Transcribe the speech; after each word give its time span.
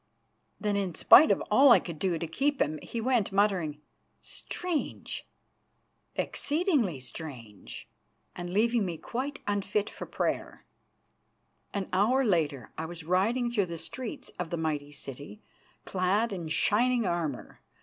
Then, 0.59 0.75
in 0.75 0.95
spite 0.95 1.29
of 1.29 1.43
all 1.51 1.69
I 1.69 1.79
could 1.79 1.99
do 1.99 2.17
to 2.17 2.25
keep 2.25 2.59
him, 2.59 2.79
he 2.81 2.99
went, 2.99 3.31
muttering: 3.31 3.81
"Strange! 4.23 5.27
Exceeding 6.15 6.99
strange!" 6.99 7.87
and 8.35 8.51
leaving 8.51 8.83
me 8.83 8.97
quite 8.97 9.41
unfit 9.45 9.91
for 9.91 10.07
prayer. 10.07 10.65
An 11.71 11.87
hour 11.93 12.25
later 12.25 12.71
I 12.79 12.85
was 12.85 13.03
riding 13.03 13.51
through 13.51 13.67
the 13.67 13.77
streets 13.77 14.29
of 14.39 14.49
the 14.49 14.57
mighty 14.57 14.91
city, 14.91 15.43
clad 15.85 16.33
in 16.33 16.47
shining 16.47 17.05
armour. 17.05 17.61